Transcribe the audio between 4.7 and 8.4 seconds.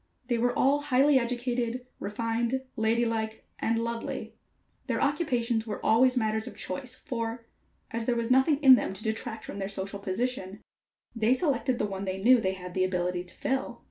Their occupations were always matters of choice, for, as there was